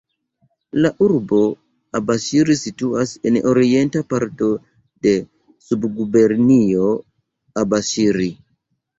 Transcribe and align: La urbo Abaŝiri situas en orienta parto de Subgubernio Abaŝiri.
La 0.83 0.89
urbo 1.07 1.39
Abaŝiri 1.97 2.55
situas 2.61 3.11
en 3.31 3.35
orienta 3.51 4.01
parto 4.13 4.47
de 5.07 5.11
Subgubernio 5.67 6.89
Abaŝiri. 7.65 8.27